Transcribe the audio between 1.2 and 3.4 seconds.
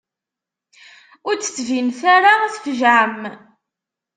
Ur d-ttbinet ara tfejεem.